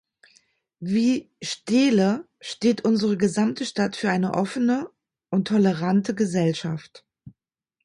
[0.79, 4.89] Wie Steele steht unsere gesamte Stadt für eine offene
[5.29, 7.05] und tolerante Gesellschaft.